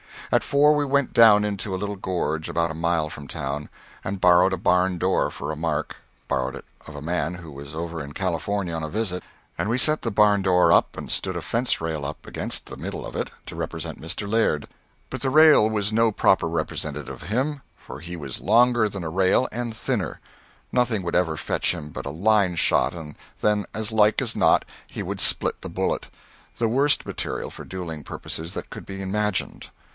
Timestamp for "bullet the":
25.69-26.69